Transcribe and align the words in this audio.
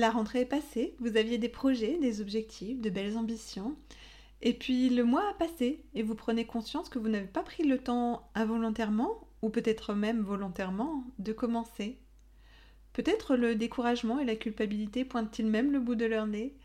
La 0.00 0.10
rentrée 0.10 0.40
est 0.40 0.46
passée, 0.46 0.94
vous 0.98 1.18
aviez 1.18 1.36
des 1.36 1.50
projets, 1.50 1.98
des 1.98 2.22
objectifs, 2.22 2.80
de 2.80 2.88
belles 2.88 3.18
ambitions. 3.18 3.76
Et 4.40 4.54
puis 4.54 4.88
le 4.88 5.04
mois 5.04 5.28
a 5.28 5.34
passé 5.34 5.84
et 5.92 6.02
vous 6.02 6.14
prenez 6.14 6.46
conscience 6.46 6.88
que 6.88 6.98
vous 6.98 7.10
n'avez 7.10 7.26
pas 7.26 7.42
pris 7.42 7.64
le 7.64 7.76
temps 7.76 8.26
involontairement, 8.34 9.28
ou 9.42 9.50
peut-être 9.50 9.92
même 9.92 10.22
volontairement, 10.22 11.04
de 11.18 11.34
commencer. 11.34 11.98
Peut-être 12.94 13.36
le 13.36 13.56
découragement 13.56 14.18
et 14.18 14.24
la 14.24 14.36
culpabilité 14.36 15.04
pointent-ils 15.04 15.44
même 15.44 15.70
le 15.70 15.80
bout 15.80 15.96
de 15.96 16.06
leur 16.06 16.26
nez. 16.26 16.56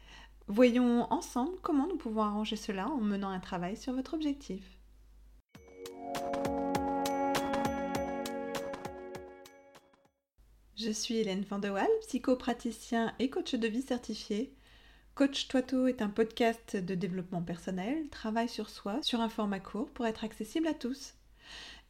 Voyons 0.48 1.12
ensemble 1.12 1.58
comment 1.62 1.88
nous 1.88 1.98
pouvons 1.98 2.22
arranger 2.22 2.56
cela 2.56 2.88
en 2.88 3.02
menant 3.02 3.32
un 3.32 3.42
travail 3.42 3.76
sur 3.76 3.92
votre 3.92 4.14
objectif. 4.14 4.78
Je 10.78 10.92
suis 10.92 11.16
Hélène 11.16 11.46
Vandewal, 11.50 11.88
psychopraticien 12.02 13.14
et 13.20 13.30
coach 13.30 13.56
de 13.56 13.66
vie 13.66 13.82
certifié. 13.82 14.54
Coach 15.14 15.48
Toito 15.48 15.88
est 15.88 16.02
un 16.02 16.10
podcast 16.10 16.76
de 16.76 16.96
développement 16.96 17.42
personnel, 17.42 18.10
travail 18.10 18.50
sur 18.50 18.70
soi, 18.70 19.00
sur 19.02 19.22
un 19.22 19.30
format 19.30 19.62
court 19.62 19.90
pour 19.92 20.06
être 20.06 20.26
accessible 20.26 20.68
à 20.68 20.74
tous. 20.74 21.14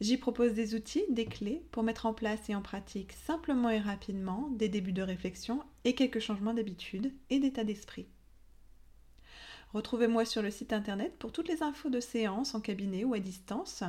J'y 0.00 0.16
propose 0.18 0.54
des 0.54 0.76
outils, 0.76 1.02
des 1.10 1.24
clés 1.24 1.64
pour 1.72 1.82
mettre 1.82 2.06
en 2.06 2.14
place 2.14 2.48
et 2.48 2.54
en 2.54 2.62
pratique 2.62 3.12
simplement 3.26 3.70
et 3.70 3.80
rapidement 3.80 4.50
des 4.52 4.68
débuts 4.68 4.92
de 4.92 5.02
réflexion 5.02 5.64
et 5.82 5.96
quelques 5.96 6.20
changements 6.20 6.54
d'habitude 6.54 7.12
et 7.28 7.40
d'état 7.40 7.64
d'esprit. 7.64 8.06
Retrouvez-moi 9.72 10.24
sur 10.24 10.42
le 10.42 10.52
site 10.52 10.72
internet 10.72 11.12
pour 11.18 11.32
toutes 11.32 11.48
les 11.48 11.64
infos 11.64 11.90
de 11.90 11.98
séances 11.98 12.54
en 12.54 12.60
cabinet 12.60 13.02
ou 13.02 13.14
à 13.14 13.18
distance 13.18 13.82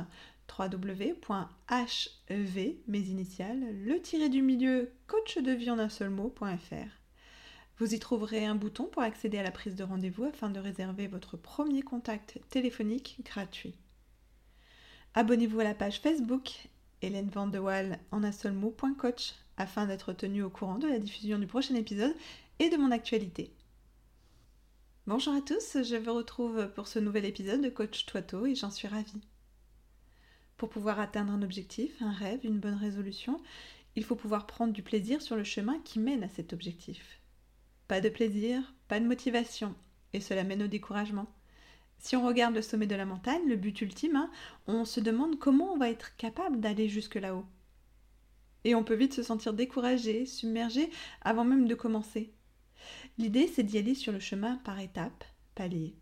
www.hev, 0.56 1.16
mes 2.86 3.00
initiales, 3.00 3.84
le 3.84 4.00
tiré 4.00 4.28
du 4.28 4.42
milieu 4.42 4.92
coach 5.06 5.38
de 5.38 5.52
vie 5.52 5.70
en 5.70 5.78
un 5.78 5.88
seul 5.88 6.10
mot.fr. 6.10 6.98
Vous 7.78 7.94
y 7.94 7.98
trouverez 7.98 8.44
un 8.44 8.54
bouton 8.54 8.84
pour 8.84 9.02
accéder 9.02 9.38
à 9.38 9.42
la 9.42 9.50
prise 9.50 9.76
de 9.76 9.84
rendez-vous 9.84 10.24
afin 10.24 10.50
de 10.50 10.58
réserver 10.58 11.06
votre 11.06 11.36
premier 11.36 11.82
contact 11.82 12.40
téléphonique 12.50 13.20
gratuit. 13.24 13.76
Abonnez-vous 15.14 15.60
à 15.60 15.64
la 15.64 15.74
page 15.74 16.00
Facebook 16.00 16.68
Hélène 17.02 17.30
Vandewal 17.30 18.00
en 18.10 18.24
un 18.24 18.32
seul 18.32 18.52
mot.coach 18.52 19.34
afin 19.56 19.86
d'être 19.86 20.12
tenu 20.12 20.42
au 20.42 20.50
courant 20.50 20.78
de 20.78 20.88
la 20.88 20.98
diffusion 20.98 21.38
du 21.38 21.46
prochain 21.46 21.74
épisode 21.74 22.14
et 22.58 22.68
de 22.68 22.76
mon 22.76 22.90
actualité. 22.90 23.52
Bonjour 25.06 25.34
à 25.34 25.40
tous, 25.40 25.82
je 25.84 25.96
vous 25.96 26.14
retrouve 26.14 26.70
pour 26.74 26.88
ce 26.88 26.98
nouvel 26.98 27.24
épisode 27.24 27.62
de 27.62 27.68
Coach 27.68 28.06
Toito 28.06 28.44
et 28.44 28.54
j'en 28.54 28.70
suis 28.70 28.88
ravie. 28.88 29.22
Pour 30.58 30.68
pouvoir 30.68 30.98
atteindre 30.98 31.32
un 31.32 31.42
objectif, 31.42 32.02
un 32.02 32.10
rêve, 32.12 32.40
une 32.44 32.58
bonne 32.58 32.74
résolution, 32.74 33.40
il 33.94 34.02
faut 34.02 34.16
pouvoir 34.16 34.46
prendre 34.46 34.72
du 34.72 34.82
plaisir 34.82 35.22
sur 35.22 35.36
le 35.36 35.44
chemin 35.44 35.78
qui 35.84 36.00
mène 36.00 36.24
à 36.24 36.28
cet 36.28 36.52
objectif. 36.52 37.20
Pas 37.86 38.00
de 38.00 38.08
plaisir, 38.08 38.74
pas 38.88 38.98
de 38.98 39.06
motivation, 39.06 39.76
et 40.12 40.20
cela 40.20 40.42
mène 40.42 40.64
au 40.64 40.66
découragement. 40.66 41.32
Si 41.98 42.16
on 42.16 42.26
regarde 42.26 42.56
le 42.56 42.62
sommet 42.62 42.88
de 42.88 42.96
la 42.96 43.06
montagne, 43.06 43.48
le 43.48 43.54
but 43.54 43.80
ultime, 43.80 44.16
hein, 44.16 44.30
on 44.66 44.84
se 44.84 44.98
demande 44.98 45.38
comment 45.38 45.72
on 45.72 45.78
va 45.78 45.90
être 45.90 46.16
capable 46.16 46.58
d'aller 46.58 46.88
jusque 46.88 47.14
là-haut. 47.14 47.46
Et 48.64 48.74
on 48.74 48.82
peut 48.82 48.94
vite 48.94 49.14
se 49.14 49.22
sentir 49.22 49.52
découragé, 49.52 50.26
submergé, 50.26 50.90
avant 51.22 51.44
même 51.44 51.68
de 51.68 51.74
commencer. 51.76 52.32
L'idée, 53.16 53.46
c'est 53.46 53.62
d'y 53.62 53.78
aller 53.78 53.94
sur 53.94 54.12
le 54.12 54.20
chemin 54.20 54.56
par 54.64 54.80
étapes, 54.80 55.24
paliers 55.54 55.94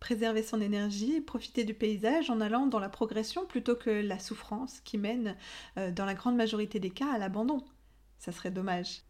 préserver 0.00 0.42
son 0.42 0.60
énergie 0.60 1.20
profiter 1.20 1.64
du 1.64 1.74
paysage 1.74 2.30
en 2.30 2.40
allant 2.40 2.66
dans 2.66 2.80
la 2.80 2.88
progression 2.88 3.46
plutôt 3.46 3.76
que 3.76 3.90
la 3.90 4.18
souffrance 4.18 4.80
qui 4.80 4.98
mène, 4.98 5.36
euh, 5.76 5.92
dans 5.92 6.06
la 6.06 6.14
grande 6.14 6.36
majorité 6.36 6.80
des 6.80 6.90
cas, 6.90 7.12
à 7.12 7.18
l'abandon. 7.18 7.62
Ça 8.18 8.32
serait 8.32 8.50
dommage. 8.50 9.02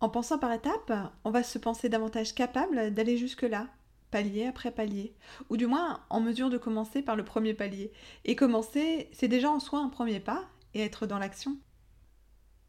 En 0.00 0.08
pensant 0.08 0.38
par 0.38 0.52
étapes, 0.52 0.92
on 1.24 1.30
va 1.30 1.42
se 1.42 1.58
penser 1.58 1.88
davantage 1.88 2.34
capable 2.34 2.94
d'aller 2.94 3.18
jusque-là, 3.18 3.68
palier 4.10 4.46
après 4.46 4.70
palier, 4.70 5.14
ou 5.50 5.56
du 5.56 5.66
moins 5.66 6.00
en 6.08 6.20
mesure 6.20 6.48
de 6.48 6.58
commencer 6.58 7.02
par 7.02 7.16
le 7.16 7.24
premier 7.24 7.52
palier. 7.52 7.92
Et 8.24 8.34
commencer, 8.34 9.10
c'est 9.12 9.28
déjà 9.28 9.50
en 9.50 9.60
soi 9.60 9.80
un 9.80 9.90
premier 9.90 10.20
pas, 10.20 10.48
et 10.74 10.80
être 10.80 11.06
dans 11.06 11.18
l'action. 11.18 11.58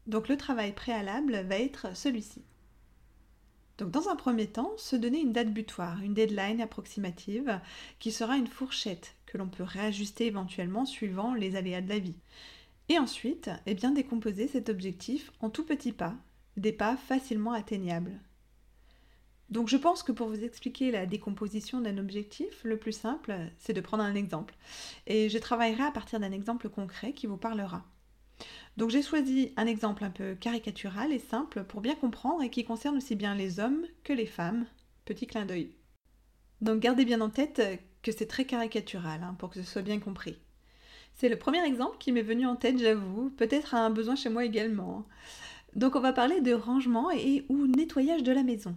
Donc 0.06 0.28
le 0.28 0.36
travail 0.36 0.72
préalable 0.72 1.44
va 1.48 1.58
être 1.58 1.96
celui-ci. 1.96 2.44
Donc 3.82 3.90
dans 3.90 4.08
un 4.08 4.14
premier 4.14 4.46
temps, 4.46 4.70
se 4.76 4.94
donner 4.94 5.18
une 5.20 5.32
date 5.32 5.52
butoir, 5.52 6.00
une 6.02 6.14
deadline 6.14 6.60
approximative, 6.60 7.58
qui 7.98 8.12
sera 8.12 8.36
une 8.36 8.46
fourchette 8.46 9.16
que 9.26 9.38
l'on 9.38 9.48
peut 9.48 9.64
réajuster 9.64 10.26
éventuellement 10.26 10.86
suivant 10.86 11.34
les 11.34 11.56
aléas 11.56 11.80
de 11.80 11.88
la 11.88 11.98
vie. 11.98 12.14
Et 12.88 13.00
ensuite, 13.00 13.50
eh 13.66 13.74
bien 13.74 13.90
décomposer 13.90 14.46
cet 14.46 14.68
objectif 14.68 15.32
en 15.40 15.50
tout 15.50 15.64
petits 15.64 15.90
pas, 15.90 16.14
des 16.56 16.70
pas 16.70 16.96
facilement 16.96 17.50
atteignables. 17.50 18.20
Donc 19.50 19.66
je 19.66 19.76
pense 19.76 20.04
que 20.04 20.12
pour 20.12 20.28
vous 20.28 20.44
expliquer 20.44 20.92
la 20.92 21.04
décomposition 21.04 21.80
d'un 21.80 21.98
objectif, 21.98 22.62
le 22.62 22.76
plus 22.76 22.92
simple, 22.92 23.34
c'est 23.58 23.72
de 23.72 23.80
prendre 23.80 24.04
un 24.04 24.14
exemple. 24.14 24.54
Et 25.08 25.28
je 25.28 25.38
travaillerai 25.38 25.82
à 25.82 25.90
partir 25.90 26.20
d'un 26.20 26.30
exemple 26.30 26.68
concret 26.68 27.14
qui 27.14 27.26
vous 27.26 27.36
parlera. 27.36 27.84
Donc 28.76 28.90
j'ai 28.90 29.02
choisi 29.02 29.52
un 29.56 29.66
exemple 29.66 30.04
un 30.04 30.10
peu 30.10 30.34
caricatural 30.34 31.12
et 31.12 31.18
simple 31.18 31.64
pour 31.64 31.80
bien 31.80 31.94
comprendre 31.94 32.42
et 32.42 32.50
qui 32.50 32.64
concerne 32.64 32.96
aussi 32.96 33.16
bien 33.16 33.34
les 33.34 33.60
hommes 33.60 33.86
que 34.04 34.12
les 34.12 34.26
femmes. 34.26 34.66
Petit 35.04 35.26
clin 35.26 35.44
d'œil. 35.44 35.74
Donc 36.60 36.80
gardez 36.80 37.04
bien 37.04 37.20
en 37.20 37.28
tête 37.28 37.60
que 38.02 38.12
c'est 38.12 38.26
très 38.26 38.44
caricatural 38.44 39.22
hein, 39.22 39.36
pour 39.38 39.50
que 39.50 39.60
ce 39.62 39.70
soit 39.70 39.82
bien 39.82 40.00
compris. 40.00 40.38
C'est 41.14 41.28
le 41.28 41.38
premier 41.38 41.64
exemple 41.64 41.98
qui 41.98 42.12
m'est 42.12 42.22
venu 42.22 42.46
en 42.46 42.56
tête, 42.56 42.78
j'avoue, 42.78 43.30
peut-être 43.30 43.74
à 43.74 43.84
un 43.84 43.90
besoin 43.90 44.16
chez 44.16 44.30
moi 44.30 44.44
également. 44.44 45.06
Donc 45.74 45.96
on 45.96 46.00
va 46.00 46.12
parler 46.12 46.40
de 46.40 46.52
rangement 46.52 47.10
et 47.10 47.44
ou 47.48 47.66
nettoyage 47.66 48.22
de 48.22 48.32
la 48.32 48.42
maison. 48.42 48.76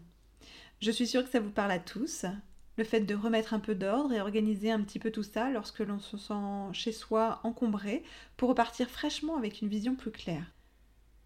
Je 0.82 0.92
suis 0.92 1.08
sûre 1.08 1.24
que 1.24 1.30
ça 1.30 1.40
vous 1.40 1.52
parle 1.52 1.72
à 1.72 1.80
tous 1.80 2.26
le 2.78 2.84
fait 2.84 3.02
de 3.02 3.16
remettre 3.16 3.54
un 3.54 3.60
peu 3.60 3.76
d'ordre 3.76 4.14
et 4.14 4.22
organiser 4.22 4.72
un 4.72 4.82
petit 4.82 5.00
peu 5.00 5.12
tout 5.12 5.24
ça 5.24 5.50
lorsque 5.50 5.80
l'on 5.80 6.00
se 6.00 6.18
sent 6.18 6.74
chez 6.74 6.92
soi 6.92 7.40
encombré 7.44 8.04
pour 8.38 8.50
repartir 8.50 8.90
fraîchement 8.90 9.38
avec 9.38 9.62
une 9.62 9.70
vision 9.70 9.96
plus 9.96 10.12
claire. 10.12 10.52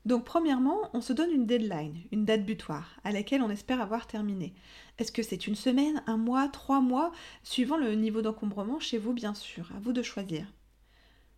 Donc 0.06 0.24
premièrement, 0.24 0.90
on 0.94 1.02
se 1.02 1.14
donne 1.14 1.32
une 1.32 1.46
deadline, 1.46 2.02
une 2.12 2.26
date 2.26 2.46
butoir, 2.46 2.96
à 3.04 3.12
laquelle 3.12 3.42
on 3.42 3.50
espère 3.50 3.82
avoir 3.82 4.08
terminé. 4.08 4.54
Est-ce 4.98 5.12
que 5.12 5.24
c'est 5.24 5.46
une 5.46 5.56
semaine, 5.56 6.02
un 6.08 6.18
mois, 6.18 6.48
trois 6.48 6.82
mois, 6.82 7.12
suivant 7.44 7.78
le 7.78 7.94
niveau 7.96 8.22
d'encombrement 8.22 8.80
chez 8.80 8.98
vous 8.98 9.14
bien 9.14 9.34
sûr, 9.34 9.70
à 9.76 9.80
vous 9.80 9.92
de 9.92 10.02
choisir. 10.02 10.46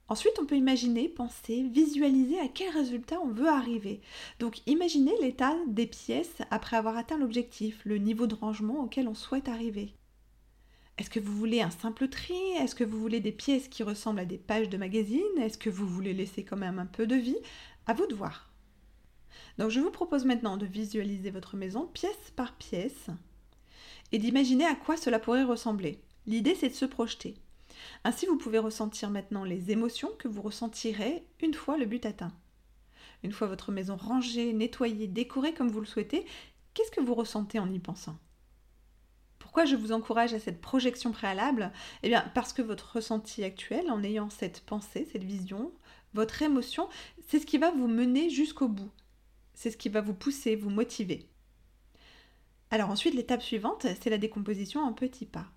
Ensuite, 0.10 0.38
on 0.42 0.46
peut 0.46 0.58
imaginer, 0.58 1.08
penser, 1.08 1.64
visualiser 1.64 2.38
à 2.40 2.50
quel 2.50 2.70
résultat 2.74 3.20
on 3.24 3.30
veut 3.30 3.48
arriver. 3.48 4.02
Donc 4.40 4.62
imaginez 4.68 5.14
l'état 5.22 5.56
des 5.68 5.88
pièces 5.88 6.36
après 6.52 6.76
avoir 6.76 6.98
atteint 6.98 7.18
l'objectif, 7.18 7.82
le 7.86 7.98
niveau 7.98 8.28
de 8.28 8.36
rangement 8.36 8.84
auquel 8.84 9.08
on 9.08 9.16
souhaite 9.16 9.48
arriver. 9.48 9.96
Est-ce 11.02 11.10
que 11.10 11.20
vous 11.20 11.36
voulez 11.36 11.62
un 11.64 11.72
simple 11.72 12.10
tri? 12.10 12.36
Est-ce 12.60 12.76
que 12.76 12.84
vous 12.84 13.00
voulez 13.00 13.22
des 13.22 13.32
pièces 13.32 13.68
qui 13.68 13.82
ressemblent 13.82 14.20
à 14.20 14.26
des 14.26 14.38
pages 14.38 14.70
de 14.70 14.78
magazine 14.78 15.20
Est-ce 15.40 15.58
que 15.58 15.72
vous 15.72 15.88
voulez 15.88 16.14
laisser 16.14 16.46
quand 16.46 16.58
même 16.58 16.78
un 16.78 16.86
peu 16.86 17.08
de 17.08 17.16
vie? 17.16 17.40
À 17.88 17.96
vous 17.96 18.06
de 18.06 18.14
voir. 18.14 18.52
Donc 19.58 19.72
je 19.72 19.80
vous 19.80 19.90
propose 19.90 20.26
maintenant 20.26 20.58
de 20.58 20.68
visualiser 20.68 21.32
votre 21.32 21.58
maison 21.58 21.88
pièce 21.88 22.32
par 22.36 22.56
pièce 22.56 23.08
et 24.12 24.20
d'imaginer 24.20 24.64
à 24.68 24.76
quoi 24.76 24.96
cela 24.96 25.18
pourrait 25.18 25.42
ressembler. 25.42 26.00
L'idée 26.28 26.54
c'est 26.54 26.70
de 26.70 26.76
se 26.76 26.86
projeter. 26.86 27.34
Ainsi 28.04 28.28
vous 28.28 28.38
pouvez 28.38 28.60
ressentir 28.60 29.10
maintenant 29.10 29.44
les 29.44 29.72
émotions 29.72 30.12
que 30.20 30.28
vous 30.28 30.44
ressentirez 30.44 31.26
une 31.42 31.56
fois 31.56 31.80
le 31.80 31.88
but 31.88 32.06
atteint. 32.06 32.34
Une 33.24 33.32
fois 33.32 33.48
votre 33.48 33.72
maison 33.72 33.96
rangée, 33.96 34.54
nettoyée, 34.54 35.08
décorée 35.08 35.56
comme 35.56 35.72
vous 35.72 35.82
le 35.82 35.88
souhaitez, 35.88 36.28
qu'est-ce 36.76 36.92
que 36.92 37.02
vous 37.02 37.16
ressentez 37.16 37.58
en 37.58 37.72
y 37.72 37.80
pensant? 37.80 38.20
Pourquoi 39.42 39.66
je 39.66 39.76
vous 39.76 39.92
encourage 39.92 40.36
à 40.36 40.40
cette 40.40 40.62
projection 40.62 41.12
préalable? 41.12 41.72
Eh 42.04 42.10
bien 42.10 42.24
parce 42.36 42.54
que 42.54 42.62
votre 42.62 42.96
ressenti 42.96 43.44
actuel, 43.44 43.90
en 43.90 44.04
ayant 44.04 44.30
cette 44.30 44.62
pensée, 44.62 45.08
cette 45.12 45.24
vision, 45.24 45.72
votre 46.14 46.44
émotion, 46.44 46.88
c'est 47.28 47.40
ce 47.40 47.48
qui 47.48 47.58
va 47.58 47.72
vous 47.72 47.88
mener 47.88 48.30
jusqu'au 48.30 48.68
bout. 48.68 48.92
C'est 49.56 49.72
ce 49.72 49.78
qui 49.78 49.90
va 49.90 50.02
vous 50.02 50.14
pousser, 50.14 50.56
vous 50.56 50.70
motiver. 50.70 51.28
Alors 52.70 52.92
ensuite, 52.92 53.16
l'étape 53.16 53.42
suivante, 53.42 53.88
c'est 54.00 54.12
la 54.12 54.20
décomposition 54.20 54.82
en 54.82 54.94
petits 54.94 55.26
pas. 55.26 55.48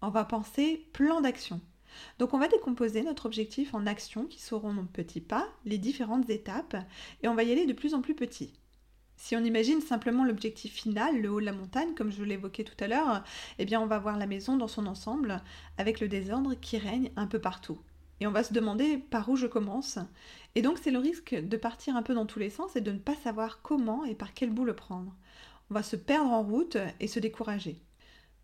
On 0.00 0.08
va 0.08 0.24
penser 0.24 0.88
plan 0.92 1.20
d'action. 1.20 1.60
Donc 2.18 2.32
on 2.32 2.38
va 2.38 2.48
décomposer 2.48 3.02
notre 3.02 3.26
objectif 3.26 3.74
en 3.74 3.86
actions 3.86 4.24
qui 4.24 4.40
seront 4.40 4.72
nos 4.72 4.84
petits 4.84 5.20
pas, 5.20 5.46
les 5.64 5.78
différentes 5.78 6.30
étapes, 6.30 6.76
et 7.22 7.28
on 7.28 7.34
va 7.34 7.44
y 7.44 7.52
aller 7.52 7.66
de 7.66 7.72
plus 7.74 7.94
en 7.94 8.00
plus 8.00 8.14
petit. 8.14 8.54
Si 9.16 9.36
on 9.36 9.44
imagine 9.44 9.80
simplement 9.80 10.24
l'objectif 10.24 10.72
final, 10.72 11.20
le 11.20 11.30
haut 11.30 11.40
de 11.40 11.46
la 11.46 11.52
montagne, 11.52 11.94
comme 11.94 12.10
je 12.10 12.24
l'évoquais 12.24 12.64
tout 12.64 12.76
à 12.82 12.88
l'heure, 12.88 13.24
eh 13.58 13.64
bien 13.64 13.80
on 13.80 13.86
va 13.86 13.98
voir 13.98 14.18
la 14.18 14.26
maison 14.26 14.56
dans 14.56 14.68
son 14.68 14.86
ensemble, 14.86 15.40
avec 15.78 16.00
le 16.00 16.08
désordre 16.08 16.54
qui 16.54 16.78
règne 16.78 17.10
un 17.16 17.26
peu 17.26 17.38
partout. 17.38 17.78
Et 18.20 18.26
on 18.26 18.32
va 18.32 18.44
se 18.44 18.52
demander 18.52 18.98
par 18.98 19.28
où 19.28 19.36
je 19.36 19.46
commence. 19.46 19.98
Et 20.54 20.62
donc 20.62 20.78
c'est 20.78 20.90
le 20.90 20.98
risque 20.98 21.34
de 21.34 21.56
partir 21.56 21.96
un 21.96 22.02
peu 22.02 22.14
dans 22.14 22.26
tous 22.26 22.38
les 22.38 22.50
sens 22.50 22.76
et 22.76 22.80
de 22.80 22.92
ne 22.92 22.98
pas 22.98 23.16
savoir 23.16 23.62
comment 23.62 24.04
et 24.04 24.14
par 24.14 24.34
quel 24.34 24.50
bout 24.50 24.64
le 24.64 24.76
prendre. 24.76 25.14
On 25.70 25.74
va 25.74 25.82
se 25.82 25.96
perdre 25.96 26.30
en 26.30 26.42
route 26.42 26.76
et 27.00 27.08
se 27.08 27.20
décourager. 27.20 27.80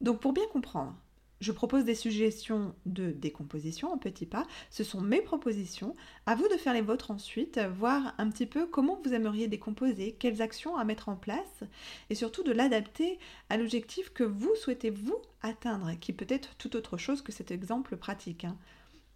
Donc 0.01 0.21
pour 0.21 0.33
bien 0.33 0.47
comprendre, 0.53 0.97
Je 1.41 1.53
propose 1.53 1.85
des 1.85 1.95
suggestions 1.95 2.75
de 2.85 3.13
décomposition 3.13 3.91
en 3.91 3.97
petits 3.97 4.27
pas. 4.27 4.47
Ce 4.69 4.85
sont 4.85 5.01
mes 5.01 5.23
propositions. 5.23 5.97
À 6.27 6.35
vous 6.35 6.47
de 6.49 6.57
faire 6.59 6.75
les 6.75 6.83
vôtres 6.83 7.11
ensuite, 7.11 7.59
voir 7.79 8.15
un 8.19 8.29
petit 8.29 8.45
peu 8.45 8.67
comment 8.67 9.01
vous 9.03 9.15
aimeriez 9.15 9.49
décomposer, 9.49 10.13
quelles 10.13 10.43
actions 10.43 10.77
à 10.77 10.85
mettre 10.85 11.09
en 11.09 11.17
place 11.17 11.65
et 12.11 12.15
surtout 12.15 12.43
de 12.43 12.53
l'adapter 12.53 13.19
à 13.49 13.57
l'objectif 13.57 14.13
que 14.13 14.23
vous 14.23 14.55
souhaitez 14.55 14.91
vous 14.91 15.17
atteindre, 15.43 15.93
qui 15.99 16.13
peut 16.13 16.27
être 16.29 16.57
tout 16.57 16.77
autre 16.77 16.99
chose 16.99 17.23
que 17.23 17.33
cet 17.33 17.51
exemple 17.51 17.97
pratique. 17.97 18.45
Hein. 18.45 18.59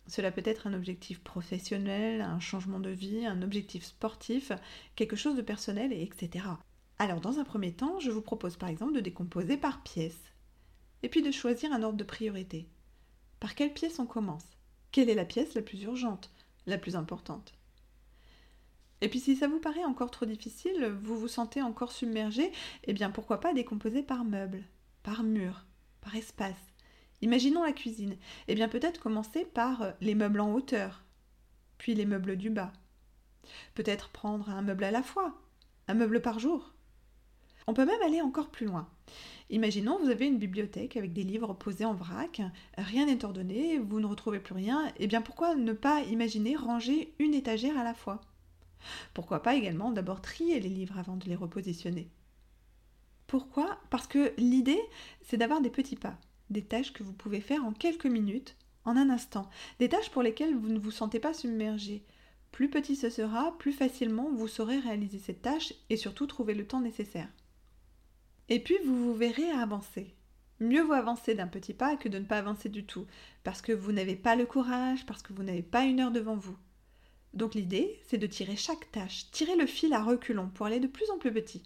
Cela 0.06 0.30
peut 0.30 0.42
être 0.46 0.66
un 0.66 0.72
objectif 0.72 1.20
professionnel, 1.20 2.22
un 2.22 2.40
changement 2.40 2.80
de 2.80 2.90
vie, 2.90 3.26
un 3.26 3.42
objectif 3.42 3.84
sportif, 3.84 4.50
quelque 4.96 5.16
chose 5.16 5.36
de 5.36 5.42
personnel, 5.42 5.92
etc. 5.92 6.46
Alors 6.98 7.20
dans 7.20 7.38
un 7.38 7.44
premier 7.44 7.72
temps, 7.72 8.00
je 8.00 8.10
vous 8.10 8.22
propose 8.22 8.56
par 8.56 8.70
exemple 8.70 8.94
de 8.94 9.00
décomposer 9.00 9.58
par 9.58 9.82
pièce 9.82 10.33
et 11.04 11.08
puis 11.10 11.20
de 11.20 11.30
choisir 11.30 11.70
un 11.70 11.82
ordre 11.82 11.98
de 11.98 12.02
priorité. 12.02 12.66
Par 13.38 13.54
quelle 13.54 13.74
pièce 13.74 13.98
on 13.98 14.06
commence? 14.06 14.46
Quelle 14.90 15.10
est 15.10 15.14
la 15.14 15.26
pièce 15.26 15.52
la 15.52 15.60
plus 15.60 15.82
urgente, 15.82 16.32
la 16.64 16.78
plus 16.78 16.96
importante? 16.96 17.52
Et 19.02 19.10
puis 19.10 19.20
si 19.20 19.36
ça 19.36 19.46
vous 19.46 19.60
paraît 19.60 19.84
encore 19.84 20.10
trop 20.10 20.24
difficile, 20.24 20.96
vous 21.02 21.18
vous 21.18 21.28
sentez 21.28 21.60
encore 21.60 21.92
submergé, 21.92 22.50
eh 22.84 22.94
bien 22.94 23.10
pourquoi 23.10 23.38
pas 23.38 23.52
décomposer 23.52 24.02
par 24.02 24.24
meuble, 24.24 24.64
par 25.02 25.24
mur, 25.24 25.66
par 26.00 26.16
espace? 26.16 26.72
Imaginons 27.20 27.64
la 27.64 27.72
cuisine. 27.72 28.16
Eh 28.48 28.54
bien 28.54 28.68
peut-être 28.68 28.98
commencer 28.98 29.44
par 29.44 29.92
les 30.00 30.14
meubles 30.14 30.40
en 30.40 30.54
hauteur, 30.54 31.04
puis 31.76 31.94
les 31.94 32.06
meubles 32.06 32.38
du 32.38 32.48
bas. 32.48 32.72
Peut-être 33.74 34.08
prendre 34.08 34.48
un 34.48 34.62
meuble 34.62 34.84
à 34.84 34.90
la 34.90 35.02
fois, 35.02 35.38
un 35.86 35.94
meuble 35.94 36.22
par 36.22 36.38
jour. 36.38 36.72
On 37.66 37.74
peut 37.74 37.84
même 37.84 38.02
aller 38.02 38.22
encore 38.22 38.50
plus 38.50 38.66
loin. 38.66 38.88
Imaginons, 39.54 40.00
vous 40.00 40.10
avez 40.10 40.26
une 40.26 40.38
bibliothèque 40.38 40.96
avec 40.96 41.12
des 41.12 41.22
livres 41.22 41.54
posés 41.54 41.84
en 41.84 41.94
vrac, 41.94 42.42
rien 42.76 43.06
n'est 43.06 43.24
ordonné, 43.24 43.78
vous 43.78 44.00
ne 44.00 44.06
retrouvez 44.06 44.40
plus 44.40 44.52
rien, 44.52 44.88
et 44.88 45.04
eh 45.04 45.06
bien 45.06 45.22
pourquoi 45.22 45.54
ne 45.54 45.72
pas 45.72 46.02
imaginer 46.02 46.56
ranger 46.56 47.14
une 47.20 47.34
étagère 47.34 47.78
à 47.78 47.84
la 47.84 47.94
fois? 47.94 48.20
Pourquoi 49.14 49.44
pas 49.44 49.54
également 49.54 49.92
d'abord 49.92 50.20
trier 50.20 50.58
les 50.58 50.68
livres 50.68 50.98
avant 50.98 51.14
de 51.14 51.26
les 51.26 51.36
repositionner? 51.36 52.08
Pourquoi? 53.28 53.78
Parce 53.90 54.08
que 54.08 54.32
l'idée, 54.38 54.80
c'est 55.22 55.36
d'avoir 55.36 55.60
des 55.60 55.70
petits 55.70 55.94
pas, 55.94 56.18
des 56.50 56.64
tâches 56.64 56.92
que 56.92 57.04
vous 57.04 57.12
pouvez 57.12 57.40
faire 57.40 57.64
en 57.64 57.72
quelques 57.72 58.06
minutes, 58.06 58.56
en 58.84 58.96
un 58.96 59.08
instant, 59.08 59.48
des 59.78 59.88
tâches 59.88 60.10
pour 60.10 60.24
lesquelles 60.24 60.56
vous 60.56 60.68
ne 60.68 60.80
vous 60.80 60.90
sentez 60.90 61.20
pas 61.20 61.32
submergé. 61.32 62.02
Plus 62.50 62.70
petit 62.70 62.96
ce 62.96 63.08
sera, 63.08 63.56
plus 63.58 63.72
facilement 63.72 64.32
vous 64.32 64.48
saurez 64.48 64.80
réaliser 64.80 65.20
cette 65.20 65.42
tâche 65.42 65.74
et 65.90 65.96
surtout 65.96 66.26
trouver 66.26 66.54
le 66.54 66.66
temps 66.66 66.80
nécessaire. 66.80 67.28
Et 68.48 68.60
puis 68.60 68.76
vous 68.84 68.96
vous 68.96 69.14
verrez 69.14 69.50
avancer. 69.50 70.14
Mieux 70.60 70.82
vaut 70.82 70.92
avancer 70.92 71.34
d'un 71.34 71.46
petit 71.46 71.74
pas 71.74 71.96
que 71.96 72.08
de 72.08 72.18
ne 72.18 72.24
pas 72.24 72.38
avancer 72.38 72.68
du 72.68 72.84
tout, 72.84 73.06
parce 73.42 73.62
que 73.62 73.72
vous 73.72 73.92
n'avez 73.92 74.16
pas 74.16 74.36
le 74.36 74.46
courage, 74.46 75.04
parce 75.06 75.22
que 75.22 75.32
vous 75.32 75.42
n'avez 75.42 75.62
pas 75.62 75.84
une 75.84 76.00
heure 76.00 76.10
devant 76.10 76.36
vous. 76.36 76.56
Donc 77.32 77.54
l'idée, 77.54 78.00
c'est 78.06 78.18
de 78.18 78.26
tirer 78.26 78.54
chaque 78.54 78.92
tâche, 78.92 79.30
tirer 79.32 79.56
le 79.56 79.66
fil 79.66 79.92
à 79.92 80.02
reculons 80.02 80.48
pour 80.48 80.66
aller 80.66 80.78
de 80.78 80.86
plus 80.86 81.10
en 81.10 81.18
plus 81.18 81.32
petit. 81.32 81.62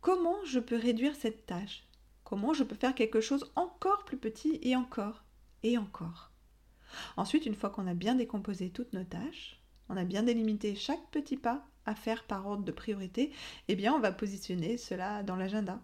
Comment 0.00 0.44
je 0.44 0.60
peux 0.60 0.76
réduire 0.76 1.14
cette 1.14 1.44
tâche? 1.44 1.84
Comment 2.24 2.54
je 2.54 2.64
peux 2.64 2.74
faire 2.74 2.94
quelque 2.94 3.20
chose 3.20 3.52
encore 3.56 4.04
plus 4.04 4.16
petit 4.16 4.58
et 4.62 4.74
encore 4.74 5.24
et 5.62 5.76
encore? 5.76 6.30
Ensuite, 7.16 7.46
une 7.46 7.54
fois 7.54 7.70
qu'on 7.70 7.86
a 7.86 7.94
bien 7.94 8.14
décomposé 8.14 8.70
toutes 8.70 8.92
nos 8.92 9.04
tâches, 9.04 9.60
on 9.88 9.96
a 9.96 10.04
bien 10.04 10.22
délimité 10.22 10.74
chaque 10.74 11.10
petit 11.10 11.36
pas 11.36 11.66
à 11.84 11.94
faire 11.94 12.24
par 12.24 12.46
ordre 12.46 12.64
de 12.64 12.72
priorité, 12.72 13.32
eh 13.68 13.76
bien 13.76 13.92
on 13.94 14.00
va 14.00 14.12
positionner 14.12 14.76
cela 14.78 15.22
dans 15.22 15.36
l'agenda. 15.36 15.80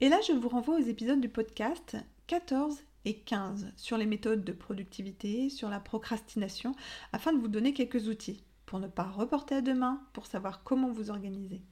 Et 0.00 0.08
là, 0.08 0.20
je 0.26 0.32
vous 0.32 0.48
renvoie 0.48 0.76
aux 0.76 0.84
épisodes 0.84 1.20
du 1.20 1.28
podcast 1.28 1.96
14 2.28 2.84
et 3.04 3.14
15 3.14 3.72
sur 3.76 3.98
les 3.98 4.06
méthodes 4.06 4.44
de 4.44 4.52
productivité, 4.52 5.50
sur 5.50 5.68
la 5.70 5.80
procrastination, 5.80 6.76
afin 7.12 7.32
de 7.32 7.40
vous 7.40 7.48
donner 7.48 7.74
quelques 7.74 8.06
outils 8.06 8.44
pour 8.64 8.78
ne 8.78 8.86
pas 8.86 9.02
reporter 9.02 9.56
à 9.56 9.60
demain, 9.60 10.00
pour 10.12 10.26
savoir 10.26 10.62
comment 10.62 10.92
vous 10.92 11.10
organiser. 11.10 11.62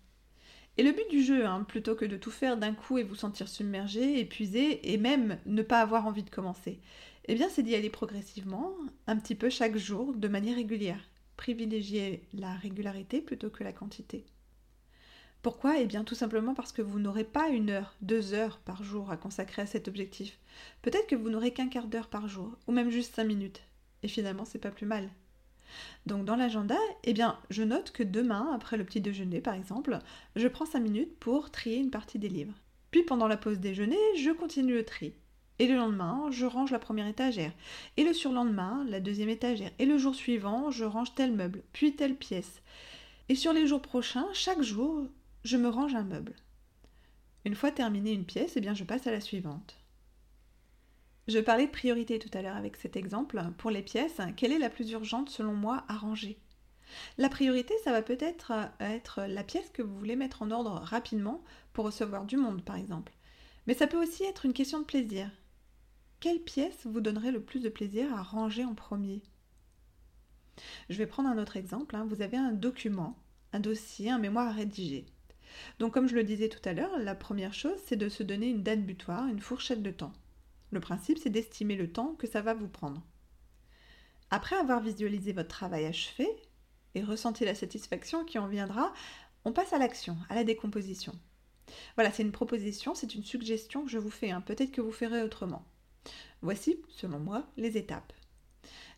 Et 0.76 0.82
le 0.82 0.90
but 0.90 1.08
du 1.08 1.22
jeu, 1.22 1.46
hein, 1.46 1.62
plutôt 1.68 1.94
que 1.94 2.04
de 2.04 2.16
tout 2.16 2.32
faire 2.32 2.56
d'un 2.56 2.74
coup 2.74 2.98
et 2.98 3.04
vous 3.04 3.14
sentir 3.14 3.46
submergé, 3.46 4.18
épuisé, 4.18 4.92
et 4.92 4.98
même 4.98 5.38
ne 5.46 5.62
pas 5.62 5.80
avoir 5.80 6.04
envie 6.04 6.24
de 6.24 6.30
commencer, 6.30 6.80
eh 7.26 7.34
bien 7.36 7.48
c'est 7.48 7.62
d'y 7.62 7.76
aller 7.76 7.90
progressivement, 7.90 8.72
un 9.06 9.18
petit 9.18 9.36
peu 9.36 9.50
chaque 9.50 9.76
jour, 9.76 10.14
de 10.14 10.26
manière 10.26 10.56
régulière. 10.56 11.08
Privilégier 11.36 12.24
la 12.34 12.54
régularité 12.54 13.20
plutôt 13.20 13.50
que 13.50 13.62
la 13.62 13.72
quantité. 13.72 14.24
Pourquoi? 15.46 15.78
Eh 15.78 15.86
bien 15.86 16.02
tout 16.02 16.16
simplement 16.16 16.54
parce 16.54 16.72
que 16.72 16.82
vous 16.82 16.98
n'aurez 16.98 17.22
pas 17.22 17.50
une 17.50 17.70
heure, 17.70 17.94
deux 18.02 18.34
heures 18.34 18.58
par 18.64 18.82
jour 18.82 19.12
à 19.12 19.16
consacrer 19.16 19.62
à 19.62 19.66
cet 19.66 19.86
objectif. 19.86 20.40
Peut-être 20.82 21.06
que 21.06 21.14
vous 21.14 21.30
n'aurez 21.30 21.52
qu'un 21.52 21.68
quart 21.68 21.86
d'heure 21.86 22.08
par 22.08 22.26
jour, 22.26 22.50
ou 22.66 22.72
même 22.72 22.90
juste 22.90 23.14
cinq 23.14 23.28
minutes. 23.28 23.62
Et 24.02 24.08
finalement, 24.08 24.44
c'est 24.44 24.58
pas 24.58 24.72
plus 24.72 24.86
mal. 24.86 25.08
Donc 26.04 26.24
dans 26.24 26.34
l'agenda, 26.34 26.74
eh 27.04 27.12
bien, 27.12 27.38
je 27.48 27.62
note 27.62 27.92
que 27.92 28.02
demain, 28.02 28.50
après 28.56 28.76
le 28.76 28.82
petit 28.82 29.00
déjeuner 29.00 29.40
par 29.40 29.54
exemple, 29.54 30.00
je 30.34 30.48
prends 30.48 30.66
cinq 30.66 30.80
minutes 30.80 31.16
pour 31.20 31.52
trier 31.52 31.76
une 31.76 31.92
partie 31.92 32.18
des 32.18 32.28
livres. 32.28 32.54
Puis 32.90 33.04
pendant 33.04 33.28
la 33.28 33.36
pause 33.36 33.60
déjeuner, 33.60 33.96
je 34.18 34.32
continue 34.32 34.74
le 34.74 34.84
tri. 34.84 35.14
Et 35.60 35.68
le 35.68 35.76
lendemain, 35.76 36.26
je 36.32 36.44
range 36.44 36.72
la 36.72 36.80
première 36.80 37.06
étagère. 37.06 37.52
Et 37.96 38.02
le 38.02 38.14
surlendemain, 38.14 38.84
la 38.88 38.98
deuxième 38.98 39.28
étagère. 39.28 39.70
Et 39.78 39.86
le 39.86 39.96
jour 39.96 40.16
suivant, 40.16 40.72
je 40.72 40.84
range 40.84 41.14
tel 41.14 41.30
meuble, 41.30 41.62
puis 41.72 41.94
telle 41.94 42.16
pièce. 42.16 42.62
Et 43.28 43.36
sur 43.36 43.52
les 43.52 43.68
jours 43.68 43.80
prochains, 43.82 44.26
chaque 44.32 44.62
jour, 44.62 45.06
je 45.46 45.56
me 45.56 45.68
range 45.68 45.94
un 45.94 46.02
meuble. 46.02 46.34
Une 47.44 47.54
fois 47.54 47.70
terminée 47.70 48.12
une 48.12 48.26
pièce, 48.26 48.56
eh 48.56 48.60
bien 48.60 48.74
je 48.74 48.82
passe 48.82 49.06
à 49.06 49.12
la 49.12 49.20
suivante. 49.20 49.76
Je 51.28 51.38
parlais 51.38 51.66
de 51.66 51.72
priorité 51.72 52.18
tout 52.18 52.36
à 52.36 52.42
l'heure 52.42 52.56
avec 52.56 52.76
cet 52.76 52.96
exemple. 52.96 53.40
Pour 53.58 53.70
les 53.70 53.82
pièces, 53.82 54.20
quelle 54.36 54.52
est 54.52 54.58
la 54.58 54.70
plus 54.70 54.90
urgente 54.90 55.30
selon 55.30 55.54
moi 55.54 55.84
à 55.88 55.96
ranger? 55.96 56.38
La 57.16 57.28
priorité, 57.28 57.74
ça 57.84 57.92
va 57.92 58.02
peut-être 58.02 58.52
être 58.80 59.22
la 59.22 59.44
pièce 59.44 59.70
que 59.70 59.82
vous 59.82 59.96
voulez 59.96 60.16
mettre 60.16 60.42
en 60.42 60.50
ordre 60.50 60.80
rapidement 60.82 61.44
pour 61.72 61.84
recevoir 61.84 62.24
du 62.24 62.36
monde, 62.36 62.64
par 62.64 62.76
exemple. 62.76 63.12
Mais 63.68 63.74
ça 63.74 63.86
peut 63.86 64.02
aussi 64.02 64.24
être 64.24 64.46
une 64.46 64.52
question 64.52 64.80
de 64.80 64.84
plaisir. 64.84 65.30
Quelle 66.18 66.40
pièce 66.40 66.86
vous 66.86 67.00
donnerait 67.00 67.32
le 67.32 67.42
plus 67.42 67.60
de 67.60 67.68
plaisir 67.68 68.12
à 68.12 68.22
ranger 68.22 68.64
en 68.64 68.74
premier? 68.74 69.22
Je 70.88 70.98
vais 70.98 71.06
prendre 71.06 71.28
un 71.28 71.38
autre 71.38 71.56
exemple. 71.56 71.94
Hein. 71.94 72.06
Vous 72.08 72.22
avez 72.22 72.36
un 72.36 72.52
document, 72.52 73.16
un 73.52 73.60
dossier, 73.60 74.10
un 74.10 74.18
mémoire 74.18 74.48
à 74.48 74.52
rédiger. 74.52 75.06
Donc 75.78 75.94
comme 75.94 76.08
je 76.08 76.14
le 76.14 76.24
disais 76.24 76.48
tout 76.48 76.66
à 76.68 76.72
l'heure, 76.72 76.98
la 76.98 77.14
première 77.14 77.54
chose, 77.54 77.78
c'est 77.86 77.96
de 77.96 78.08
se 78.08 78.22
donner 78.22 78.48
une 78.48 78.62
date 78.62 78.84
butoir, 78.84 79.26
une 79.26 79.40
fourchette 79.40 79.82
de 79.82 79.90
temps. 79.90 80.12
Le 80.70 80.80
principe, 80.80 81.18
c'est 81.18 81.30
d'estimer 81.30 81.76
le 81.76 81.92
temps 81.92 82.14
que 82.18 82.26
ça 82.26 82.42
va 82.42 82.54
vous 82.54 82.68
prendre. 82.68 83.02
Après 84.30 84.56
avoir 84.56 84.80
visualisé 84.80 85.32
votre 85.32 85.48
travail 85.48 85.86
achevé 85.86 86.28
et 86.94 87.02
ressenti 87.02 87.44
la 87.44 87.54
satisfaction 87.54 88.24
qui 88.24 88.38
en 88.38 88.48
viendra, 88.48 88.92
on 89.44 89.52
passe 89.52 89.72
à 89.72 89.78
l'action, 89.78 90.16
à 90.28 90.34
la 90.34 90.44
décomposition. 90.44 91.14
Voilà, 91.94 92.10
c'est 92.10 92.22
une 92.22 92.32
proposition, 92.32 92.94
c'est 92.94 93.14
une 93.14 93.24
suggestion 93.24 93.84
que 93.84 93.90
je 93.90 93.98
vous 93.98 94.10
fais. 94.10 94.30
Hein. 94.30 94.40
Peut-être 94.40 94.72
que 94.72 94.80
vous 94.80 94.92
ferez 94.92 95.22
autrement. 95.22 95.64
Voici, 96.42 96.80
selon 96.88 97.18
moi, 97.18 97.46
les 97.56 97.76
étapes. 97.76 98.12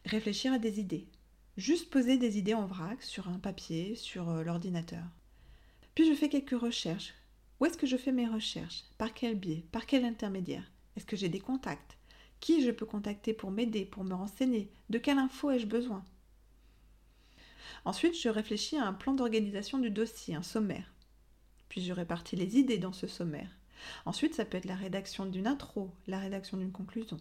Réfléchir 0.05 0.53
à 0.53 0.59
des 0.59 0.81
idées. 0.81 1.07
Juste 1.57 1.91
poser 1.91 2.19
des 2.19 2.39
idées 2.39 2.55
en 2.55 2.67
vrac 2.67 3.03
sur 3.03 3.29
un 3.29 3.39
papier, 3.39 3.95
sur 3.97 4.31
euh, 4.31 4.43
l'ordinateur. 4.43 5.05
Puis 5.99 6.07
je 6.07 6.15
fais 6.15 6.29
quelques 6.29 6.57
recherches. 6.57 7.13
Où 7.59 7.67
est-ce 7.67 7.77
que 7.77 7.89
je 7.89 7.97
fais 7.97 8.13
mes 8.13 8.29
recherches? 8.29 8.85
Par 8.99 9.13
quel 9.13 9.35
biais? 9.35 9.65
Par 9.73 9.85
quel 9.85 10.05
intermédiaire? 10.05 10.71
Est-ce 10.95 11.05
que 11.05 11.17
j'ai 11.17 11.29
des 11.29 11.41
contacts? 11.41 11.99
Qui 12.39 12.63
je 12.65 12.71
peux 12.71 12.87
contacter 12.87 13.33
pour 13.33 13.51
m'aider, 13.51 13.85
pour 13.85 14.05
me 14.05 14.15
renseigner? 14.15 14.71
De 14.91 14.99
quelle 14.99 15.19
info 15.19 15.51
ai-je 15.51 15.67
besoin? 15.67 16.05
Ensuite, 17.85 18.17
je 18.17 18.29
réfléchis 18.29 18.77
à 18.77 18.87
un 18.87 18.93
plan 18.93 19.13
d'organisation 19.13 19.79
du 19.79 19.91
dossier, 19.91 20.37
un 20.37 20.45
sommaire. 20.45 20.95
Puis 21.69 21.81
je 21.81 21.93
répartis 21.93 22.37
les 22.37 22.59
idées 22.59 22.79
dans 22.79 22.93
ce 22.93 23.09
sommaire. 23.09 23.51
Ensuite, 24.07 24.37
ça 24.37 24.45
peut 24.45 24.59
être 24.59 24.67
la 24.67 24.77
rédaction 24.77 25.27
d'une 25.27 25.49
intro, 25.49 25.91
la 26.07 26.21
rédaction 26.21 26.59
d'une 26.59 26.71
conclusion. 26.71 27.19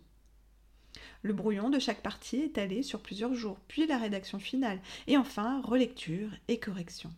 Le 1.24 1.34
brouillon 1.34 1.72
de 1.72 1.80
chaque 1.80 2.04
partie 2.04 2.42
est 2.42 2.60
allé 2.60 2.84
sur 2.84 3.02
plusieurs 3.02 3.34
jours, 3.34 3.58
puis 3.68 3.88
la 3.88 3.98
rédaction 3.98 4.38
finale, 4.38 4.80
et 5.08 5.18
enfin 5.18 5.64
relecture 5.64 6.30
et 6.48 6.60
correction. 6.60 7.12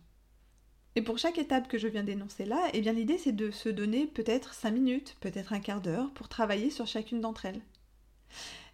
Et 0.96 1.02
pour 1.02 1.18
chaque 1.18 1.38
étape 1.38 1.68
que 1.68 1.78
je 1.78 1.86
viens 1.86 2.02
d'énoncer 2.02 2.44
là, 2.44 2.68
eh 2.72 2.80
bien 2.80 2.92
l'idée 2.92 3.16
c'est 3.16 3.32
de 3.32 3.52
se 3.52 3.68
donner 3.68 4.06
peut-être 4.06 4.54
5 4.54 4.72
minutes, 4.72 5.16
peut-être 5.20 5.52
un 5.52 5.60
quart 5.60 5.80
d'heure 5.80 6.10
pour 6.14 6.28
travailler 6.28 6.70
sur 6.70 6.86
chacune 6.88 7.20
d'entre 7.20 7.46
elles. 7.46 7.62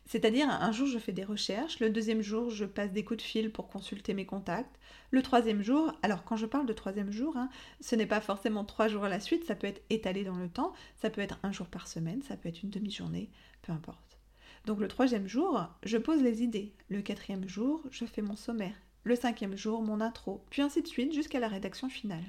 C'est-à-dire, 0.06 0.48
un 0.48 0.72
jour 0.72 0.86
je 0.86 0.98
fais 0.98 1.12
des 1.12 1.24
recherches, 1.24 1.80
le 1.80 1.90
deuxième 1.90 2.22
jour 2.22 2.48
je 2.48 2.64
passe 2.64 2.92
des 2.92 3.04
coups 3.04 3.18
de 3.18 3.22
fil 3.22 3.50
pour 3.50 3.68
consulter 3.68 4.14
mes 4.14 4.24
contacts, 4.24 4.78
le 5.10 5.20
troisième 5.20 5.62
jour, 5.62 5.92
alors 6.02 6.24
quand 6.24 6.36
je 6.36 6.46
parle 6.46 6.66
de 6.66 6.72
troisième 6.72 7.10
jour, 7.10 7.36
hein, 7.36 7.50
ce 7.80 7.96
n'est 7.96 8.06
pas 8.06 8.20
forcément 8.20 8.64
trois 8.64 8.88
jours 8.88 9.04
à 9.04 9.08
la 9.08 9.20
suite, 9.20 9.44
ça 9.44 9.56
peut 9.56 9.66
être 9.66 9.82
étalé 9.90 10.24
dans 10.24 10.36
le 10.36 10.48
temps, 10.48 10.72
ça 10.94 11.10
peut 11.10 11.20
être 11.20 11.38
un 11.42 11.52
jour 11.52 11.66
par 11.66 11.86
semaine, 11.86 12.22
ça 12.22 12.36
peut 12.36 12.48
être 12.48 12.62
une 12.62 12.70
demi-journée, 12.70 13.30
peu 13.62 13.72
importe. 13.72 14.18
Donc 14.64 14.80
le 14.80 14.88
troisième 14.88 15.28
jour, 15.28 15.66
je 15.82 15.98
pose 15.98 16.22
les 16.22 16.42
idées, 16.42 16.72
le 16.88 17.02
quatrième 17.02 17.48
jour, 17.48 17.82
je 17.90 18.06
fais 18.06 18.22
mon 18.22 18.36
sommaire, 18.36 18.76
le 19.06 19.14
cinquième 19.14 19.56
jour 19.56 19.82
mon 19.82 20.00
intro, 20.00 20.44
puis 20.50 20.62
ainsi 20.62 20.82
de 20.82 20.88
suite 20.88 21.12
jusqu'à 21.12 21.38
la 21.38 21.46
rédaction 21.46 21.88
finale. 21.88 22.24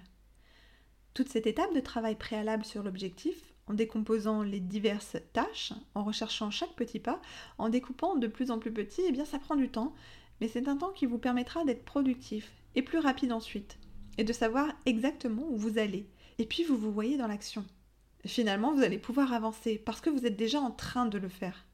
Toute 1.16 1.28
cette 1.28 1.48
étape 1.48 1.74
de 1.74 1.80
travail 1.80 2.16
préalable 2.16 2.64
sur 2.64 2.84
l'objectif 2.84 3.36
en 3.66 3.74
décomposant 3.74 4.44
les 4.44 4.60
diverses 4.60 5.18
tâches, 5.34 5.74
en 5.96 6.04
recherchant 6.04 6.52
chaque 6.52 6.76
petit 6.76 7.00
pas, 7.00 7.20
en 7.58 7.70
découpant 7.70 8.16
de 8.16 8.28
plus 8.28 8.52
en 8.52 8.60
plus 8.60 8.72
petit, 8.72 9.02
eh 9.08 9.12
bien 9.12 9.26
ça 9.26 9.40
prend 9.40 9.56
du 9.56 9.70
temps, 9.70 9.96
mais 10.40 10.48
c'est 10.48 10.68
un 10.68 10.78
temps 10.78 10.92
qui 10.92 11.08
vous 11.08 11.18
permettra 11.18 11.66
d'être 11.66 11.84
productif 11.84 12.52
et 12.76 12.84
plus 12.84 13.00
rapide 13.00 13.32
ensuite, 13.32 13.80
et 14.20 14.24
de 14.24 14.32
savoir 14.32 14.68
exactement 14.86 15.48
où 15.50 15.58
vous 15.58 15.80
allez. 15.80 16.08
Et 16.38 16.46
puis 16.46 16.64
vous 16.64 16.78
vous 16.78 16.92
voyez 16.92 17.18
dans 17.18 17.28
l'action. 17.28 17.66
Finalement, 18.24 18.72
vous 18.72 18.84
allez 18.84 19.00
pouvoir 19.00 19.34
avancer 19.34 19.82
parce 19.84 20.00
que 20.00 20.12
vous 20.12 20.28
êtes 20.28 20.38
déjà 20.38 20.60
en 20.60 20.70
train 20.72 21.08
de 21.08 21.18
le 21.18 21.30
faire. 21.30 21.67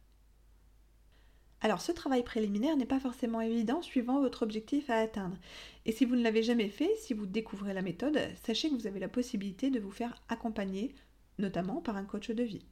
Alors 1.63 1.79
ce 1.79 1.93
travail 1.93 2.23
préliminaire 2.23 2.75
n'est 2.75 2.85
pas 2.85 2.99
forcément 2.99 3.39
évident 3.39 3.81
suivant 3.81 4.19
votre 4.19 4.43
objectif 4.43 4.89
à 4.89 4.97
atteindre. 4.97 5.37
Et 5.85 5.93
si 5.93 6.03
vous 6.03 6.17
ne 6.17 6.21
l'avez 6.21 6.43
jamais 6.43 6.67
fait, 6.67 6.91
si 6.97 7.13
vous 7.13 7.25
découvrez 7.25 7.73
la 7.73 7.81
méthode, 7.81 8.19
sachez 8.43 8.69
que 8.69 8.75
vous 8.75 8.85
avez 8.85 8.99
la 8.99 9.07
possibilité 9.07 9.69
de 9.69 9.79
vous 9.79 9.89
faire 9.89 10.21
accompagner, 10.27 10.93
notamment 11.39 11.79
par 11.79 11.95
un 11.95 12.03
coach 12.03 12.29
de 12.31 12.43
vie. 12.43 12.65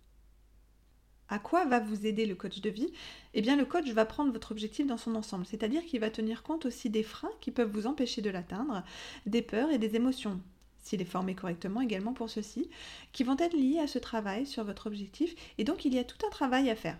À 1.29 1.39
quoi 1.39 1.63
va 1.63 1.79
vous 1.79 2.05
aider 2.05 2.25
le 2.25 2.35
coach 2.35 2.59
de 2.59 2.69
vie? 2.69 2.91
Eh 3.33 3.41
bien 3.41 3.55
le 3.55 3.63
coach 3.63 3.87
va 3.91 4.03
prendre 4.03 4.33
votre 4.33 4.51
objectif 4.51 4.85
dans 4.85 4.97
son 4.97 5.15
ensemble, 5.15 5.45
c'est-à-dire 5.45 5.85
qu'il 5.85 6.01
va 6.01 6.09
tenir 6.09 6.43
compte 6.43 6.65
aussi 6.65 6.89
des 6.89 7.03
freins 7.03 7.31
qui 7.39 7.51
peuvent 7.51 7.71
vous 7.71 7.87
empêcher 7.87 8.21
de 8.21 8.29
l'atteindre, 8.29 8.83
des 9.25 9.41
peurs 9.41 9.71
et 9.71 9.77
des 9.77 9.95
émotions, 9.95 10.41
s'il 10.83 11.01
est 11.01 11.05
formé 11.05 11.33
correctement 11.33 11.79
également 11.79 12.11
pour 12.11 12.29
ceci, 12.29 12.69
qui 13.13 13.23
vont 13.23 13.37
être 13.39 13.55
liés 13.55 13.79
à 13.79 13.87
ce 13.87 13.99
travail 13.99 14.45
sur 14.45 14.65
votre 14.65 14.87
objectif, 14.87 15.33
et 15.57 15.63
donc 15.63 15.85
il 15.85 15.93
y 15.93 15.99
a 15.99 16.03
tout 16.03 16.25
un 16.27 16.29
travail 16.29 16.69
à 16.69 16.75
faire. 16.75 16.97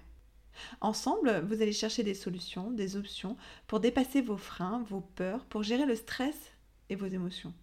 Ensemble, 0.79 1.43
vous 1.47 1.61
allez 1.61 1.71
chercher 1.71 2.03
des 2.03 2.13
solutions, 2.13 2.71
des 2.71 2.95
options 2.95 3.37
pour 3.67 3.79
dépasser 3.79 4.21
vos 4.21 4.37
freins, 4.37 4.83
vos 4.89 5.01
peurs, 5.01 5.45
pour 5.45 5.63
gérer 5.63 5.85
le 5.85 5.95
stress 5.95 6.51
et 6.89 6.95
vos 6.95 7.07
émotions. 7.07 7.53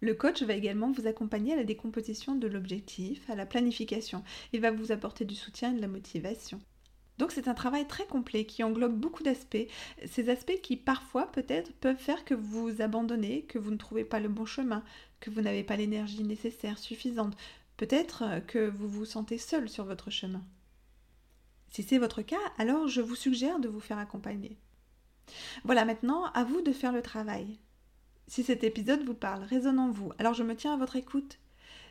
Le 0.00 0.14
coach 0.14 0.42
va 0.42 0.54
également 0.54 0.92
vous 0.92 1.06
accompagner 1.06 1.54
à 1.54 1.56
la 1.56 1.64
décomposition 1.64 2.34
de 2.34 2.46
l'objectif, 2.46 3.28
à 3.30 3.34
la 3.34 3.46
planification. 3.46 4.22
Il 4.52 4.60
va 4.60 4.70
vous 4.70 4.92
apporter 4.92 5.24
du 5.24 5.34
soutien 5.34 5.72
et 5.72 5.76
de 5.76 5.80
la 5.80 5.88
motivation. 5.88 6.60
Donc 7.18 7.32
c'est 7.32 7.48
un 7.48 7.54
travail 7.54 7.86
très 7.86 8.06
complet 8.06 8.44
qui 8.44 8.62
englobe 8.62 8.94
beaucoup 8.94 9.22
d'aspects, 9.22 9.66
ces 10.04 10.28
aspects 10.28 10.60
qui 10.62 10.76
parfois 10.76 11.32
peut-être 11.32 11.72
peuvent 11.72 11.96
faire 11.96 12.26
que 12.26 12.34
vous 12.34 12.82
abandonnez, 12.82 13.42
que 13.42 13.58
vous 13.58 13.70
ne 13.70 13.78
trouvez 13.78 14.04
pas 14.04 14.20
le 14.20 14.28
bon 14.28 14.44
chemin, 14.44 14.84
que 15.20 15.30
vous 15.30 15.40
n'avez 15.40 15.64
pas 15.64 15.76
l'énergie 15.76 16.24
nécessaire, 16.24 16.78
suffisante, 16.78 17.34
peut-être 17.78 18.24
que 18.46 18.68
vous 18.68 18.88
vous 18.88 19.06
sentez 19.06 19.38
seul 19.38 19.70
sur 19.70 19.86
votre 19.86 20.10
chemin. 20.10 20.42
Si 21.70 21.82
c'est 21.82 21.98
votre 21.98 22.22
cas, 22.22 22.36
alors 22.58 22.88
je 22.88 23.00
vous 23.00 23.16
suggère 23.16 23.58
de 23.58 23.68
vous 23.68 23.80
faire 23.80 23.98
accompagner. 23.98 24.56
Voilà, 25.64 25.84
maintenant, 25.84 26.24
à 26.32 26.44
vous 26.44 26.60
de 26.62 26.72
faire 26.72 26.92
le 26.92 27.02
travail. 27.02 27.58
Si 28.28 28.42
cet 28.42 28.64
épisode 28.64 29.04
vous 29.04 29.14
parle, 29.14 29.44
résonne 29.44 29.78
en 29.78 29.90
vous, 29.90 30.12
alors 30.18 30.34
je 30.34 30.42
me 30.42 30.56
tiens 30.56 30.74
à 30.74 30.78
votre 30.78 30.96
écoute. 30.96 31.38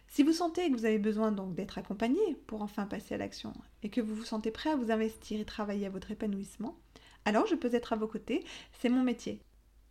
Si 0.08 0.24
vous 0.24 0.34
sentez 0.34 0.70
que 0.70 0.78
vous 0.78 0.86
avez 0.86 1.00
besoin 1.00 1.32
donc 1.32 1.56
d'être 1.56 1.78
accompagné 1.78 2.36
pour 2.48 2.62
enfin 2.62 2.86
passer 2.86 3.16
à 3.16 3.18
l'action 3.18 3.54
et 3.84 3.90
que 3.90 4.02
vous 4.02 4.16
vous 4.16 4.24
sentez 4.24 4.52
prêt 4.52 4.70
à 4.70 4.76
vous 4.76 4.92
investir 4.92 5.40
et 5.40 5.46
travailler 5.46 5.88
à 5.88 5.90
votre 5.90 6.12
épanouissement, 6.12 6.78
alors 7.26 7.48
je 7.48 7.56
peux 7.56 7.74
être 7.74 7.94
à 7.94 7.96
vos 7.96 8.08
côtés, 8.08 8.44
c'est 8.80 8.90
mon 8.90 9.04
métier. 9.04 9.42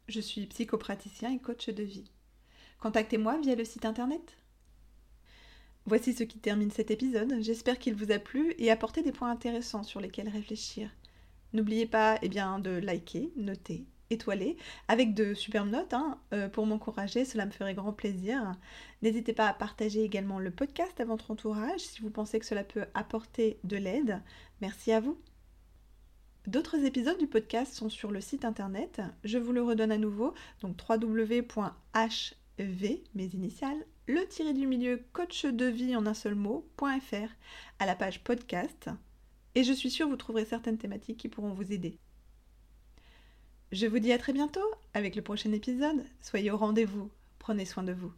Je 0.09 0.21
suis 0.21 0.47
psychopraticien 0.47 1.33
et 1.33 1.38
coach 1.38 1.69
de 1.69 1.83
vie. 1.83 2.11
Contactez-moi 2.79 3.38
via 3.38 3.55
le 3.55 3.64
site 3.64 3.87
internet 3.87 4.37
Voici 5.87 6.14
ce 6.14 6.25
qui 6.25 6.38
termine 6.38 6.71
cet 6.71 6.91
épisode. 6.91 7.37
J'espère 7.43 7.79
qu'il 7.79 7.95
vous 7.95 8.11
a 8.11 8.19
plu 8.19 8.55
et 8.59 8.71
apporté 8.71 9.03
des 9.03 9.12
points 9.12 9.31
intéressants 9.31 9.83
sur 9.83 10.00
lesquels 10.00 10.31
réfléchir. 10.31 10.88
N'oubliez 11.53 11.85
pas 11.85 12.19
eh 12.23 12.31
bien, 12.31 12.59
de 12.59 12.71
liker, 12.71 13.31
noter, 13.37 13.85
étoiler, 14.09 14.57
avec 14.88 15.12
de 15.12 15.35
superbes 15.35 15.71
notes 15.71 15.93
hein, 15.93 16.19
euh, 16.33 16.49
pour 16.49 16.64
m'encourager, 16.64 17.26
cela 17.26 17.45
me 17.45 17.50
ferait 17.50 17.75
grand 17.75 17.93
plaisir. 17.93 18.57
N'hésitez 19.03 19.35
pas 19.35 19.47
à 19.47 19.53
partager 19.53 20.03
également 20.03 20.38
le 20.38 20.50
podcast 20.50 20.99
à 21.00 21.05
votre 21.05 21.31
entourage 21.31 21.81
si 21.81 22.00
vous 22.00 22.11
pensez 22.11 22.38
que 22.38 22.47
cela 22.47 22.64
peut 22.64 22.87
apporter 22.95 23.59
de 23.64 23.76
l'aide. 23.76 24.23
Merci 24.62 24.91
à 24.91 25.00
vous. 25.00 25.19
D'autres 26.47 26.83
épisodes 26.85 27.19
du 27.19 27.26
podcast 27.26 27.75
sont 27.75 27.91
sur 27.91 28.11
le 28.11 28.23
site 28.23 28.47
internet. 28.47 29.03
Je 29.23 29.37
vous 29.37 29.53
le 29.53 29.62
redonne 29.62 29.93
à 29.93 29.99
nouveau, 29.99 30.33
donc 30.62 30.76
www.hv, 30.88 31.45
mes 33.14 33.26
initiales, 33.26 33.85
le 34.07 34.27
tiré 34.27 34.53
du 34.53 34.67
milieu 34.67 35.03
coach 35.13 35.47
de 35.47 35.65
vie 35.67 35.97
en 35.97 36.07
un 36.07 36.15
seul 36.15 36.35
mot.fr 36.35 37.29
à 37.79 37.87
la 37.87 37.95
page 37.95 38.23
podcast 38.23 38.91
et 39.55 39.65
je 39.65 39.73
suis 39.73 39.91
sûre 39.91 40.09
vous 40.09 40.17
trouverez 40.17 40.45
certaines 40.45 40.79
thématiques 40.79 41.19
qui 41.19 41.29
pourront 41.29 41.55
vous 41.55 41.73
aider. 41.73 41.99
Je 43.73 43.87
vous 43.87 43.99
dis 43.99 44.13
à 44.13 44.19
très 44.19 44.33
bientôt 44.33 44.61
avec 44.93 45.17
le 45.17 45.23
prochain 45.23 45.53
épisode. 45.53 46.05
Soyez 46.21 46.51
au 46.51 46.57
rendez-vous. 46.57 47.11
Prenez 47.39 47.65
soin 47.65 47.83
de 47.83 47.93
vous. 47.93 48.13